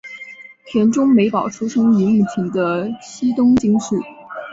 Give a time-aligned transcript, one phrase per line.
[0.65, 3.95] 田中美保出生于目前的西东京市。